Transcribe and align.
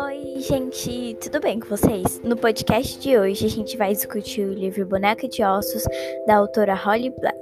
Oi, 0.00 0.36
gente, 0.38 1.18
tudo 1.20 1.38
bem 1.38 1.60
com 1.60 1.68
vocês? 1.68 2.18
No 2.24 2.34
podcast 2.34 2.98
de 2.98 3.18
hoje 3.18 3.44
a 3.44 3.50
gente 3.50 3.76
vai 3.76 3.92
discutir 3.92 4.46
o 4.46 4.54
livro 4.54 4.86
Boneca 4.86 5.28
de 5.28 5.42
Ossos 5.44 5.84
da 6.26 6.36
autora 6.36 6.74
Holly 6.74 7.10
Black. 7.10 7.36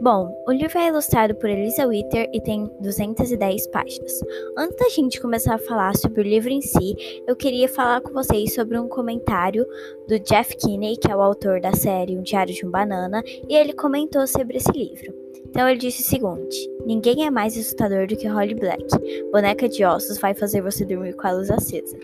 Bom, 0.00 0.34
o 0.48 0.50
livro 0.50 0.76
é 0.76 0.88
ilustrado 0.88 1.36
por 1.36 1.48
Elisa 1.48 1.86
Witter 1.86 2.28
e 2.32 2.40
tem 2.40 2.68
210 2.80 3.68
páginas. 3.68 4.20
Antes 4.58 4.76
da 4.76 4.88
gente 4.88 5.20
começar 5.20 5.54
a 5.54 5.58
falar 5.58 5.96
sobre 5.96 6.20
o 6.20 6.24
livro 6.24 6.50
em 6.50 6.60
si, 6.60 6.96
eu 7.28 7.36
queria 7.36 7.68
falar 7.68 8.00
com 8.00 8.12
vocês 8.12 8.54
sobre 8.54 8.76
um 8.76 8.88
comentário 8.88 9.64
do 10.08 10.18
Jeff 10.18 10.56
Kinney, 10.56 10.96
que 10.96 11.12
é 11.12 11.14
o 11.14 11.22
autor 11.22 11.60
da 11.60 11.72
série 11.74 12.18
Um 12.18 12.22
Diário 12.22 12.52
de 12.52 12.66
um 12.66 12.70
Banana, 12.70 13.22
e 13.48 13.54
ele 13.54 13.72
comentou 13.72 14.26
sobre 14.26 14.56
esse 14.56 14.72
livro. 14.72 15.30
Então 15.50 15.68
ele 15.68 15.78
disse 15.78 16.02
o 16.02 16.04
seguinte: 16.04 16.70
Ninguém 16.86 17.26
é 17.26 17.30
mais 17.30 17.58
assustador 17.58 18.06
do 18.06 18.16
que 18.16 18.26
Holly 18.26 18.54
Black. 18.54 18.84
Boneca 19.30 19.68
de 19.68 19.84
ossos 19.84 20.18
vai 20.18 20.32
fazer 20.32 20.62
você 20.62 20.84
dormir 20.84 21.14
com 21.14 21.26
a 21.26 21.32
luz 21.32 21.50
acesa. 21.50 21.98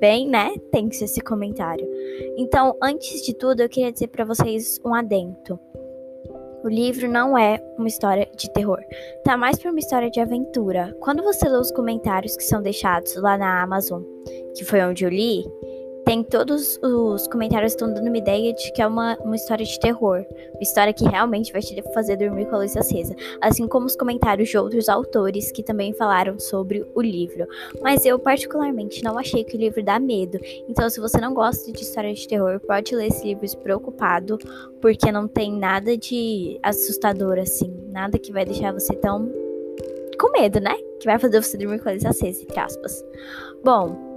Bem, 0.00 0.28
né? 0.28 0.54
Tem 0.70 0.88
que 0.88 0.96
ser 0.96 1.06
esse 1.06 1.20
comentário. 1.20 1.88
Então, 2.36 2.76
antes 2.82 3.22
de 3.22 3.34
tudo, 3.34 3.62
eu 3.62 3.68
queria 3.68 3.90
dizer 3.90 4.08
para 4.08 4.24
vocês 4.24 4.78
um 4.84 4.94
adento. 4.94 5.58
O 6.62 6.68
livro 6.68 7.08
não 7.08 7.36
é 7.36 7.62
uma 7.78 7.88
história 7.88 8.26
de 8.34 8.50
terror, 8.50 8.80
tá 9.22 9.36
mais 9.36 9.58
para 9.58 9.70
uma 9.70 9.78
história 9.78 10.10
de 10.10 10.18
aventura. 10.18 10.96
Quando 10.98 11.22
você 11.22 11.46
lê 11.46 11.58
os 11.58 11.70
comentários 11.70 12.38
que 12.38 12.42
são 12.42 12.62
deixados 12.62 13.14
lá 13.16 13.36
na 13.36 13.62
Amazon, 13.62 14.02
que 14.56 14.64
foi 14.64 14.80
onde 14.82 15.04
eu 15.04 15.10
li, 15.10 15.44
tem 16.04 16.22
todos 16.22 16.78
os 16.82 17.26
comentários 17.28 17.72
estão 17.72 17.92
dando 17.92 18.08
uma 18.08 18.18
ideia 18.18 18.52
de 18.52 18.72
que 18.72 18.82
é 18.82 18.86
uma, 18.86 19.16
uma 19.18 19.36
história 19.36 19.64
de 19.64 19.80
terror. 19.80 20.24
Uma 20.52 20.62
história 20.62 20.92
que 20.92 21.04
realmente 21.04 21.52
vai 21.52 21.62
te 21.62 21.80
fazer 21.94 22.16
dormir 22.16 22.46
com 22.46 22.56
a 22.56 22.58
luz 22.58 22.76
acesa. 22.76 23.14
Assim 23.40 23.66
como 23.66 23.86
os 23.86 23.96
comentários 23.96 24.48
de 24.48 24.58
outros 24.58 24.88
autores 24.88 25.50
que 25.50 25.62
também 25.62 25.94
falaram 25.94 26.38
sobre 26.38 26.86
o 26.94 27.00
livro. 27.00 27.46
Mas 27.80 28.04
eu, 28.04 28.18
particularmente, 28.18 29.02
não 29.02 29.18
achei 29.18 29.44
que 29.44 29.56
o 29.56 29.60
livro 29.60 29.82
dá 29.82 29.98
medo. 29.98 30.38
Então, 30.68 30.88
se 30.90 31.00
você 31.00 31.18
não 31.18 31.32
gosta 31.32 31.72
de 31.72 31.82
história 31.82 32.12
de 32.12 32.28
terror, 32.28 32.60
pode 32.60 32.94
ler 32.94 33.06
esse 33.06 33.26
livro 33.26 33.42
despreocupado. 33.42 34.38
Porque 34.80 35.10
não 35.10 35.26
tem 35.26 35.52
nada 35.52 35.96
de 35.96 36.58
assustador, 36.62 37.38
assim. 37.38 37.72
Nada 37.90 38.18
que 38.18 38.32
vai 38.32 38.44
deixar 38.44 38.72
você 38.72 38.94
tão 38.94 39.32
com 40.18 40.30
medo, 40.32 40.60
né? 40.60 40.76
Que 41.00 41.06
vai 41.06 41.18
fazer 41.18 41.42
você 41.42 41.56
dormir 41.56 41.80
com 41.80 41.88
a 41.88 41.92
luz 41.92 42.04
acesa, 42.04 42.42
entre 42.42 42.60
aspas. 42.60 43.02
Bom. 43.64 44.13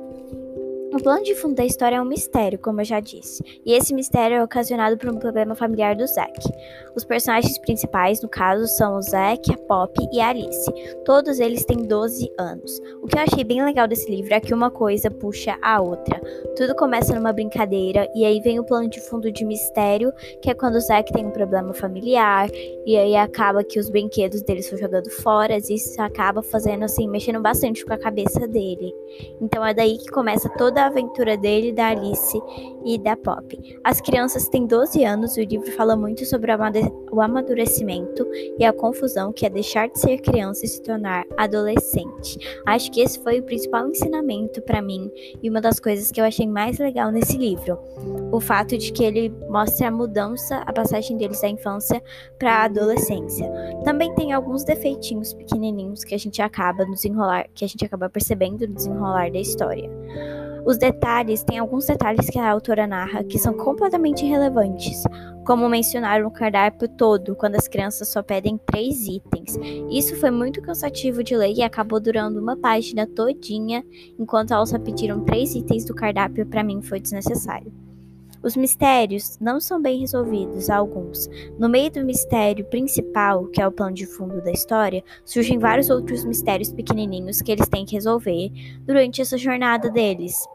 O 0.98 1.04
plano 1.04 1.22
de 1.22 1.36
fundo 1.36 1.54
da 1.54 1.64
história 1.64 1.98
é 1.98 2.02
um 2.02 2.06
mistério, 2.06 2.58
como 2.58 2.82
eu 2.82 2.86
já 2.86 3.00
disse, 3.00 3.44
e 3.64 3.74
esse 3.74 3.94
mistério 3.94 4.38
é 4.38 4.44
ocasionado 4.44 4.98
por 4.98 5.12
um 5.12 5.20
problema 5.20 5.54
familiar 5.54 5.96
do 5.96 6.08
Zack. 6.08 6.52
Os 6.96 7.06
personagens 7.06 7.56
principais, 7.60 8.20
no 8.20 8.28
caso, 8.28 8.66
são 8.66 8.98
o 8.98 9.02
Zack, 9.04 9.54
a 9.54 9.58
Pop 9.60 9.94
e 10.12 10.20
a 10.20 10.30
Alice. 10.30 10.66
Todos 11.06 11.40
eles 11.40 11.64
têm 11.66 11.84
12 11.84 12.34
anos. 12.40 12.82
O 13.04 13.06
que 13.06 13.16
eu 13.16 13.22
achei 13.22 13.44
bem 13.44 13.64
legal 13.64 13.88
desse 13.88 14.10
livro 14.10 14.34
é 14.34 14.40
que 14.40 14.56
uma 14.56 14.72
coisa 14.72 15.12
puxa 15.12 15.56
a 15.62 15.80
outra. 15.80 16.20
Tudo 16.56 16.74
começa 16.74 17.14
numa 17.14 17.32
brincadeira, 17.32 18.10
e 18.16 18.26
aí 18.26 18.40
vem 18.40 18.60
o 18.60 18.66
plano 18.66 18.90
de 18.90 19.00
fundo 19.00 19.32
de 19.32 19.46
mistério, 19.46 20.12
que 20.42 20.50
é 20.50 20.56
quando 20.56 20.78
o 20.78 20.82
Zack 20.82 21.14
tem 21.14 21.28
um 21.28 21.32
problema 21.32 21.76
familiar, 21.76 22.50
e 22.88 22.98
aí 22.98 23.16
acaba 23.16 23.64
que 23.64 23.80
os 23.80 23.88
brinquedos 23.88 24.42
dele 24.42 24.64
são 24.64 24.76
jogando 24.76 25.12
fora, 25.12 25.56
e 25.56 25.76
isso 25.76 26.02
acaba 26.02 26.42
fazendo 26.42 26.86
assim, 26.86 27.08
mexendo 27.08 27.40
bastante 27.40 27.86
com 27.86 27.94
a 27.94 28.00
cabeça 28.00 28.48
dele. 28.48 28.92
Então 29.40 29.64
é 29.64 29.76
daí 29.76 30.00
que 30.00 30.08
começa 30.08 30.50
toda 30.58 30.87
a 30.88 30.90
aventura 30.90 31.38
dele, 31.38 31.72
da 31.72 31.90
Alice 31.90 32.42
e 32.86 32.98
da 32.98 33.16
Pop. 33.16 33.80
As 33.84 34.02
crianças 34.02 34.48
têm 34.48 34.66
12 34.66 35.04
anos 35.04 35.38
e 35.38 35.42
o 35.42 35.46
livro 35.46 35.72
fala 35.74 35.96
muito 35.96 36.26
sobre 36.26 36.52
o 37.12 37.22
amadurecimento 37.22 38.26
e 38.58 38.64
a 38.64 38.74
confusão 38.74 39.34
que 39.34 39.46
é 39.46 39.50
deixar 39.50 39.90
de 39.90 40.00
ser 40.00 40.20
criança 40.20 40.66
e 40.66 40.68
se 40.70 40.82
tornar 40.82 41.26
adolescente. 41.38 42.38
Acho 42.66 42.92
que 42.92 43.02
esse 43.02 43.20
foi 43.20 43.40
o 43.40 43.44
principal 43.44 43.88
ensinamento 43.88 44.62
para 44.62 44.82
mim 44.82 45.12
e 45.42 45.50
uma 45.50 45.62
das 45.62 45.80
coisas 45.80 46.12
que 46.12 46.22
eu 46.22 46.26
achei 46.26 46.48
mais 46.48 46.80
legal 46.80 47.12
nesse 47.12 47.38
livro. 47.38 47.78
O 48.32 48.40
fato 48.40 48.78
de 48.78 48.92
que 48.92 49.04
ele 49.04 49.34
mostra 49.50 49.90
a 49.90 49.92
mudança, 49.92 50.58
a 50.66 50.72
passagem 50.72 51.18
deles 51.18 51.42
da 51.42 51.50
infância 51.50 52.02
para 52.40 52.54
a 52.54 52.64
adolescência. 52.66 53.50
Também 53.84 54.14
tem 54.16 54.32
alguns 54.32 54.64
defeitinhos 54.64 55.34
pequenininhos 55.34 56.04
que 56.04 56.16
a 56.16 56.20
gente 56.20 56.42
acaba 56.42 56.86
no 56.86 56.94
desenrolar, 56.94 57.48
que 57.54 57.66
a 57.66 57.68
gente 57.68 57.84
acaba 57.84 58.10
percebendo 58.10 58.68
no 58.68 58.74
desenrolar 58.74 59.32
da 59.32 59.40
história. 59.40 59.90
Os 60.68 60.78
detalhes, 60.78 61.46
tem 61.46 61.60
alguns 61.60 61.86
detalhes 61.86 62.30
que 62.30 62.38
a 62.38 62.52
autora 62.52 62.86
narra 62.86 63.24
que 63.24 63.40
são 63.40 63.54
completamente 63.54 64.26
irrelevantes, 64.26 65.02
como 65.46 65.70
mencionar 65.70 66.26
o 66.26 66.30
cardápio 66.30 66.90
todo 66.90 67.38
quando 67.38 67.56
as 67.56 67.70
crianças 67.70 68.10
só 68.10 68.22
pedem 68.22 68.60
três 68.66 69.08
itens. 69.08 69.58
Isso 69.90 70.18
foi 70.18 70.30
muito 70.30 70.62
cansativo 70.62 71.24
de 71.24 71.38
ler 71.38 71.54
e 71.54 71.64
acabou 71.64 72.02
durando 72.02 72.42
uma 72.42 72.58
página 72.58 73.08
todinha, 73.08 73.82
enquanto 74.20 74.54
elas 74.54 74.68
só 74.68 74.78
pediram 74.78 75.24
três 75.24 75.56
itens 75.56 75.86
do 75.86 75.96
cardápio 75.96 76.46
para 76.46 76.66
mim 76.66 76.82
foi 76.82 77.00
desnecessário. 77.00 77.72
Os 78.44 78.58
mistérios 78.58 79.38
não 79.40 79.62
são 79.62 79.82
bem 79.82 80.02
resolvidos, 80.02 80.70
alguns. 80.70 81.30
No 81.58 81.70
meio 81.70 81.90
do 81.90 82.04
mistério 82.04 82.66
principal, 82.66 83.46
que 83.48 83.62
é 83.62 83.68
o 83.68 83.72
plano 83.72 83.96
de 83.96 84.06
fundo 84.06 84.42
da 84.44 84.52
história, 84.52 85.02
surgem 85.24 85.60
vários 85.60 85.90
outros 85.90 86.26
mistérios 86.26 86.74
pequenininhos 86.74 87.42
que 87.42 87.54
eles 87.54 87.70
têm 87.70 87.86
que 87.86 87.96
resolver 87.96 88.52
durante 88.86 89.22
essa 89.22 89.38
jornada 89.38 89.90
deles. 89.90 90.46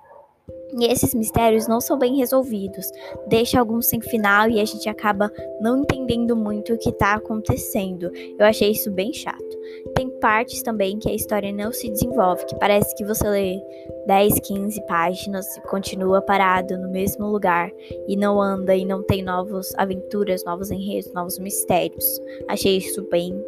E 0.79 0.87
esses 0.87 1.15
mistérios 1.15 1.69
não 1.69 1.81
são 1.81 1.99
bem 1.99 2.17
resolvidos, 2.17 2.91
deixa 3.27 3.59
alguns 3.59 3.87
sem 3.87 4.01
final 4.01 4.49
e 4.49 4.61
a 4.61 4.65
gente 4.65 4.89
acaba 4.89 5.31
não 5.61 5.83
entendendo 5.83 6.35
muito 6.35 6.73
o 6.73 6.79
que 6.79 6.89
está 6.89 7.15
acontecendo. 7.15 8.11
Eu 8.39 8.47
achei 8.47 8.71
isso 8.71 8.91
bem 8.91 9.13
chato. 9.13 9.59
Tem 9.95 10.09
partes 10.09 10.63
também 10.63 10.99
que 10.99 11.11
a 11.11 11.15
história 11.15 11.53
não 11.53 11.73
se 11.73 11.91
desenvolve, 11.91 12.47
que 12.47 12.59
parece 12.59 12.95
que 12.95 13.05
você 13.05 13.29
lê 13.29 13.61
10, 14.07 14.41
15 14.41 14.87
páginas 14.87 15.57
e 15.57 15.61
continua 15.63 16.23
parado 16.23 16.79
no 16.79 16.91
mesmo 16.91 17.27
lugar 17.27 17.71
e 18.09 18.17
não 18.17 18.41
anda 18.41 18.75
e 18.75 18.85
não 18.85 19.03
tem 19.03 19.23
novas 19.23 19.73
aventuras, 19.77 20.45
novos 20.45 20.71
enredos, 20.71 21.13
novos 21.13 21.39
mistérios. 21.39 22.21
Achei 22.49 22.79
isso 22.79 23.03
bem 23.11 23.43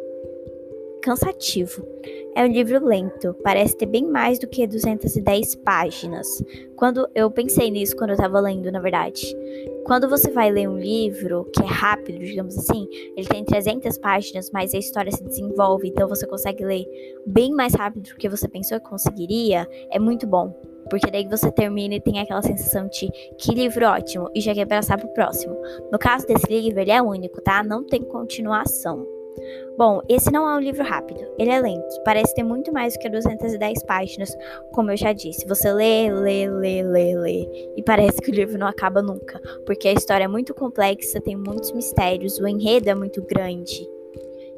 cansativo. 1.05 1.87
É 2.35 2.43
um 2.43 2.47
livro 2.47 2.83
lento, 2.83 3.35
parece 3.43 3.77
ter 3.77 3.85
bem 3.85 4.07
mais 4.07 4.39
do 4.39 4.47
que 4.47 4.65
210 4.65 5.55
páginas. 5.57 6.27
Quando 6.75 7.07
eu 7.13 7.29
pensei 7.29 7.69
nisso 7.69 7.95
quando 7.95 8.09
eu 8.09 8.15
estava 8.15 8.39
lendo, 8.39 8.71
na 8.71 8.79
verdade. 8.79 9.37
Quando 9.85 10.09
você 10.09 10.31
vai 10.31 10.49
ler 10.49 10.67
um 10.67 10.79
livro 10.79 11.45
que 11.53 11.61
é 11.61 11.67
rápido, 11.67 12.17
digamos 12.17 12.57
assim, 12.57 12.87
ele 13.15 13.27
tem 13.27 13.45
300 13.45 13.99
páginas, 13.99 14.49
mas 14.51 14.73
a 14.73 14.79
história 14.79 15.11
se 15.11 15.23
desenvolve, 15.23 15.87
então 15.87 16.09
você 16.09 16.25
consegue 16.25 16.65
ler 16.65 16.85
bem 17.27 17.51
mais 17.51 17.75
rápido 17.75 18.09
do 18.09 18.15
que 18.15 18.27
você 18.27 18.47
pensou 18.47 18.79
que 18.79 18.89
conseguiria, 18.89 19.67
é 19.91 19.99
muito 19.99 20.25
bom. 20.25 20.59
Porque 20.89 21.11
daí 21.11 21.27
você 21.27 21.51
termina 21.51 21.95
e 21.95 22.01
tem 22.01 22.19
aquela 22.19 22.41
sensação 22.41 22.87
de 22.87 23.09
que 23.37 23.53
livro 23.53 23.85
ótimo 23.85 24.29
e 24.35 24.41
já 24.41 24.53
quer 24.55 24.65
passar 24.65 24.97
pro 24.97 25.13
próximo. 25.13 25.55
No 25.91 25.99
caso 25.99 26.25
desse 26.25 26.47
livro, 26.47 26.79
ele 26.79 26.91
é 26.91 27.01
único, 27.01 27.41
tá? 27.41 27.63
Não 27.63 27.85
tem 27.85 28.01
continuação. 28.01 29.14
Bom, 29.77 30.01
esse 30.07 30.31
não 30.31 30.47
é 30.47 30.55
um 30.55 30.59
livro 30.59 30.83
rápido, 30.83 31.19
ele 31.37 31.49
é 31.49 31.59
lento, 31.59 32.01
parece 32.05 32.33
ter 32.33 32.43
muito 32.43 32.71
mais 32.71 32.93
do 32.93 32.99
que 32.99 33.09
210 33.09 33.83
páginas, 33.83 34.35
como 34.71 34.91
eu 34.91 34.97
já 34.97 35.11
disse. 35.11 35.45
Você 35.47 35.71
lê, 35.71 36.09
lê, 36.11 36.49
lê, 36.49 36.83
lê, 36.83 37.15
lê, 37.15 37.73
e 37.75 37.83
parece 37.83 38.21
que 38.21 38.31
o 38.31 38.33
livro 38.33 38.57
não 38.57 38.67
acaba 38.67 39.01
nunca, 39.01 39.39
porque 39.65 39.87
a 39.87 39.93
história 39.93 40.23
é 40.23 40.29
muito 40.29 40.53
complexa, 40.53 41.19
tem 41.19 41.35
muitos 41.35 41.71
mistérios, 41.73 42.39
o 42.39 42.47
enredo 42.47 42.89
é 42.89 42.95
muito 42.95 43.21
grande. 43.21 43.85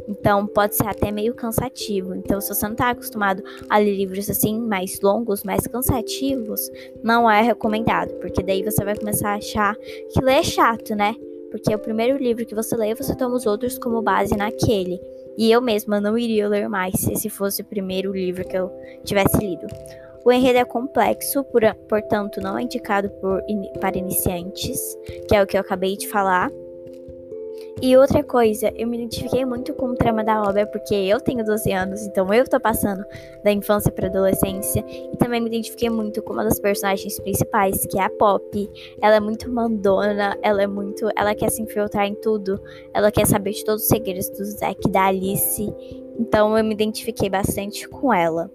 Então 0.08 0.48
pode 0.48 0.76
ser 0.76 0.88
até 0.88 1.12
meio 1.12 1.34
cansativo. 1.34 2.16
Então, 2.16 2.40
se 2.40 2.48
você 2.48 2.66
não 2.66 2.72
está 2.72 2.92
acostumado 2.92 3.44
a 3.70 3.78
ler 3.78 3.96
livros 3.96 4.30
assim, 4.30 4.58
mais 4.58 5.02
longos, 5.02 5.44
mais 5.44 5.68
cansativos, 5.68 6.72
não 7.04 7.30
é 7.30 7.42
recomendado, 7.42 8.14
porque 8.16 8.42
daí 8.42 8.64
você 8.64 8.86
vai 8.86 8.96
começar 8.96 9.32
a 9.32 9.36
achar 9.36 9.76
que 9.76 10.22
ler 10.22 10.38
é 10.38 10.44
chato, 10.44 10.96
né? 10.96 11.14
Porque 11.52 11.74
o 11.74 11.80
primeiro 11.80 12.18
livro 12.18 12.46
que 12.46 12.56
você 12.56 12.75
lê, 12.75 12.94
você 12.94 13.16
toma 13.16 13.35
os 13.35 13.46
outros 13.46 13.78
como 13.78 14.02
base 14.02 14.35
naquele. 14.35 15.00
E 15.38 15.52
eu 15.52 15.62
mesma 15.62 16.02
não 16.02 16.18
iria 16.18 16.47
ler 16.47 16.67
mais 16.67 16.96
se 16.96 17.14
esse 17.14 17.29
fosse 17.29 17.61
o 17.61 17.66
primeiro 17.66 18.11
livro 18.11 18.47
que 18.47 18.58
eu 18.58 18.72
tivesse 19.03 19.38
lido. 19.38 19.67
O 20.26 20.32
enredo 20.32 20.59
é 20.59 20.66
complexo, 20.66 21.44
por, 21.46 21.61
portanto, 21.88 22.41
não 22.41 22.58
é 22.58 22.64
indicado 22.64 23.09
por, 23.22 23.41
para 23.79 23.97
iniciantes, 23.97 24.97
que 25.28 25.35
é 25.35 25.41
o 25.41 25.47
que 25.47 25.55
eu 25.55 25.61
acabei 25.61 25.96
de 25.96 26.08
falar. 26.08 26.52
E 27.82 27.96
outra 27.96 28.24
coisa, 28.24 28.72
eu 28.76 28.88
me 28.88 28.98
identifiquei 28.98 29.46
muito 29.46 29.74
com 29.74 29.88
o 29.88 29.96
trama 29.96 30.24
da 30.24 30.42
obra 30.42 30.66
porque 30.66 30.96
eu 30.96 31.22
tenho 31.22 31.46
12 31.46 31.72
anos, 31.72 32.02
então 32.08 32.34
eu 32.34 32.48
tô 32.48 32.59
passando 32.59 33.06
da 33.44 33.52
infância 33.52 33.92
para 33.92 34.08
adolescência 34.08 34.84
e 34.88 35.16
também 35.18 35.40
me 35.40 35.48
identifiquei 35.48 35.90
muito 35.90 36.24
com 36.24 36.34
uma 36.34 36.44
das 36.44 36.59
personagens 36.59 37.20
principais, 37.20 37.86
que 37.86 38.00
é 38.00 38.04
a 38.04 38.09
Pop. 38.09 38.70
Ela 39.00 39.18
é 39.18 39.20
muito 39.20 39.52
mandona, 39.52 40.36
ela 40.42 40.64
é 40.64 40.68
muito, 40.68 41.08
ela 41.16 41.36
quer 41.36 41.52
se 41.52 41.62
infiltrar 41.62 42.08
em 42.08 42.16
tudo, 42.16 42.59
ela 42.94 43.12
quer 43.12 43.28
saber 43.28 43.52
de 43.52 43.64
todos 43.64 43.84
os 43.84 43.88
segredos 43.88 44.30
do 44.30 44.44
Zack 44.44 44.90
da 44.90 45.06
Alice 45.06 45.72
Então 46.19 46.58
eu 46.58 46.64
me 46.64 46.73
identifiquei 46.73 47.29
bastante 47.29 47.87
com 47.87 48.14
ela. 48.14 48.52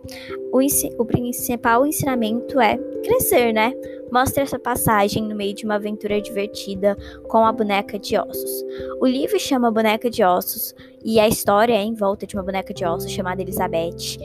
O, 0.53 0.61
o 0.99 1.05
principal 1.05 1.87
ensinamento 1.87 2.61
é 2.61 2.77
crescer, 3.03 3.53
né? 3.53 3.73
Mostra 4.13 4.43
essa 4.43 4.59
passagem 4.59 5.23
no 5.23 5.35
meio 5.35 5.55
de 5.55 5.65
uma 5.65 5.77
aventura 5.77 6.21
divertida 6.21 6.97
com 7.29 7.39
a 7.39 7.53
boneca 7.53 7.99
de 7.99 8.19
ossos. 8.19 8.65
O 9.01 9.07
livro 9.07 9.39
chama 9.39 9.71
Boneca 9.71 10.11
de 10.11 10.23
Ossos 10.23 10.75
e 11.03 11.19
a 11.19 11.27
história 11.27 11.75
é 11.75 11.83
em 11.83 11.95
volta 11.95 12.27
de 12.27 12.37
uma 12.37 12.43
boneca 12.43 12.75
de 12.75 12.85
ossos 12.85 13.11
chamada 13.11 13.41
Elizabeth. 13.41 14.19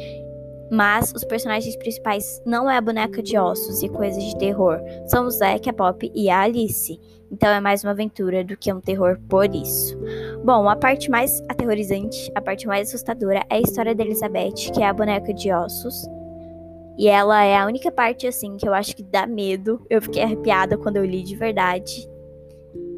Mas 0.70 1.14
os 1.16 1.24
personagens 1.24 1.78
principais 1.78 2.42
não 2.46 2.70
é 2.70 2.76
a 2.76 2.82
boneca 2.82 3.24
de 3.24 3.38
ossos 3.38 3.82
e 3.82 3.88
coisas 3.88 4.22
de 4.22 4.38
terror, 4.38 4.82
são 5.06 5.26
o 5.26 5.32
Zack, 5.32 5.70
a 5.70 5.74
Pop 5.74 6.12
e 6.14 6.30
a 6.30 6.42
Alice. 6.42 7.00
Então 7.32 7.50
é 7.50 7.60
mais 7.60 7.84
uma 7.84 7.92
aventura 7.92 8.44
do 8.44 8.58
que 8.58 8.72
um 8.72 8.82
terror 8.82 9.18
por 9.30 9.54
isso. 9.54 9.98
Bom, 10.48 10.70
a 10.70 10.78
parte 10.78 11.12
mais 11.12 11.42
aterrorizante, 11.50 12.32
a 12.34 12.40
parte 12.40 12.68
mais 12.68 12.88
assustadora 12.88 13.46
é 13.50 13.58
a 13.58 13.60
história 13.60 13.94
da 13.94 14.02
Elizabeth, 14.02 14.72
que 14.74 14.82
é 14.82 14.88
a 14.88 14.94
boneca 14.94 15.34
de 15.34 15.52
ossos. 15.52 16.08
E 16.98 17.10
ela 17.10 17.44
é 17.44 17.58
a 17.58 17.66
única 17.66 17.92
parte 17.92 18.26
assim 18.26 18.56
que 18.56 18.66
eu 18.66 18.74
acho 18.74 18.96
que 18.96 19.04
dá 19.04 19.28
medo. 19.28 19.86
Eu 19.90 20.02
fiquei 20.02 20.24
arrepiada 20.24 20.78
quando 20.78 20.96
eu 20.96 21.06
li 21.06 21.22
de 21.22 21.36
verdade. 21.36 22.10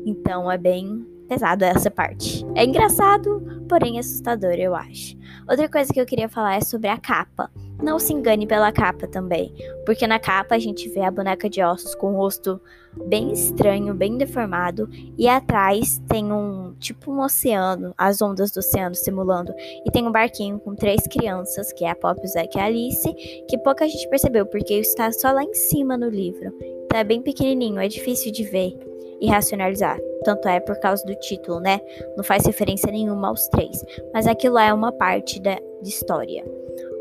Então 0.05 0.51
é 0.51 0.59
bem 0.59 1.03
pesado 1.27 1.65
essa 1.65 1.89
parte. 1.89 2.45
É 2.53 2.63
engraçado, 2.63 3.41
porém 3.67 3.97
assustador, 3.97 4.53
eu 4.53 4.75
acho. 4.75 5.17
Outra 5.49 5.67
coisa 5.67 5.91
que 5.91 5.99
eu 5.99 6.05
queria 6.05 6.29
falar 6.29 6.57
é 6.57 6.61
sobre 6.61 6.87
a 6.87 6.99
capa. 6.99 7.49
Não 7.81 7.97
se 7.97 8.13
engane 8.13 8.45
pela 8.45 8.71
capa 8.71 9.07
também, 9.07 9.53
porque 9.85 10.05
na 10.05 10.19
capa 10.19 10.55
a 10.55 10.59
gente 10.59 10.89
vê 10.89 11.01
a 11.01 11.11
boneca 11.11 11.49
de 11.49 11.63
ossos 11.63 11.95
com 11.95 12.13
o 12.13 12.17
rosto 12.17 12.59
bem 13.07 13.31
estranho, 13.31 13.93
bem 13.93 14.17
deformado, 14.17 14.89
e 15.17 15.27
atrás 15.27 16.01
tem 16.09 16.31
um 16.33 16.73
tipo 16.79 17.11
um 17.11 17.21
oceano, 17.21 17.93
as 17.97 18.21
ondas 18.21 18.51
do 18.51 18.59
oceano 18.59 18.95
simulando, 18.95 19.53
e 19.85 19.91
tem 19.91 20.05
um 20.05 20.11
barquinho 20.11 20.59
com 20.59 20.75
três 20.75 21.07
crianças, 21.07 21.71
que 21.71 21.85
é 21.85 21.91
a 21.91 21.95
Pop, 21.95 22.19
o 22.21 22.27
Zack 22.27 22.57
e 22.57 22.59
a 22.59 22.65
Alice, 22.65 23.13
que 23.47 23.57
pouca 23.59 23.87
gente 23.87 24.09
percebeu, 24.09 24.45
porque 24.45 24.73
está 24.73 25.11
só 25.11 25.31
lá 25.31 25.43
em 25.43 25.53
cima 25.53 25.97
no 25.97 26.09
livro. 26.09 26.53
Então 26.85 26.99
é 26.99 27.03
bem 27.03 27.21
pequenininho, 27.21 27.79
é 27.79 27.87
difícil 27.87 28.31
de 28.31 28.43
ver 28.43 28.77
e 29.21 29.27
racionalizar. 29.27 29.99
Tanto 30.23 30.47
é 30.47 30.59
por 30.59 30.79
causa 30.79 31.05
do 31.05 31.15
título, 31.15 31.59
né? 31.59 31.79
Não 32.17 32.23
faz 32.23 32.45
referência 32.45 32.91
nenhuma 32.91 33.29
aos 33.29 33.47
três. 33.47 33.83
Mas 34.13 34.27
aquilo 34.27 34.57
é 34.57 34.73
uma 34.73 34.91
parte 34.91 35.39
da 35.39 35.57
história. 35.81 36.43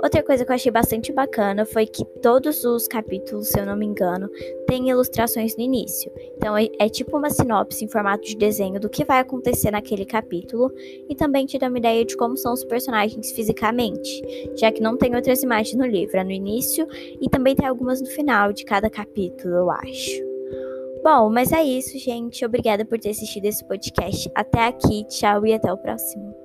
Outra 0.03 0.23
coisa 0.23 0.45
que 0.45 0.50
eu 0.50 0.55
achei 0.55 0.71
bastante 0.71 1.12
bacana 1.12 1.65
foi 1.65 1.87
que 1.87 2.05
todos 2.05 2.65
os 2.65 2.87
capítulos, 2.87 3.49
se 3.49 3.59
eu 3.59 3.67
não 3.67 3.77
me 3.77 3.85
engano, 3.85 4.29
têm 4.67 4.89
ilustrações 4.89 5.56
no 5.56 5.62
início. 5.62 6.12
Então 6.37 6.56
é, 6.56 6.69
é, 6.79 6.89
tipo 6.89 7.17
uma 7.17 7.31
sinopse 7.31 7.85
em 7.85 7.89
formato 7.89 8.25
de 8.25 8.37
desenho 8.37 8.79
do 8.79 8.89
que 8.89 9.05
vai 9.05 9.19
acontecer 9.19 9.71
naquele 9.71 10.05
capítulo 10.05 10.73
e 11.09 11.15
também 11.15 11.47
te 11.47 11.59
dá 11.59 11.69
uma 11.69 11.79
ideia 11.79 12.05
de 12.05 12.17
como 12.17 12.37
são 12.37 12.53
os 12.53 12.65
personagens 12.65 13.33
fisicamente, 13.33 14.23
já 14.56 14.71
que 14.71 14.81
não 14.81 14.97
tem 14.97 15.15
outras 15.17 15.43
imagens 15.43 15.77
no 15.77 15.87
livro, 15.87 16.17
é 16.17 16.25
no 16.25 16.31
início 16.31 16.87
e 17.21 17.29
também 17.29 17.56
tem 17.56 17.67
algumas 17.67 18.01
no 18.01 18.06
final 18.06 18.53
de 18.53 18.65
cada 18.65 18.89
capítulo, 18.89 19.55
eu 19.55 19.71
acho. 19.71 20.29
Bom, 21.03 21.31
mas 21.31 21.53
é 21.53 21.62
isso, 21.62 21.99
gente. 21.99 22.44
Obrigada 22.44 22.85
por 22.85 22.99
ter 22.99 23.11
assistido 23.11 23.47
esse 23.47 23.65
podcast. 23.65 24.31
Até 24.35 24.67
aqui, 24.67 25.05
tchau 25.05 25.47
e 25.47 25.55
até 25.55 25.73
o 25.73 25.79
próximo. 25.79 26.38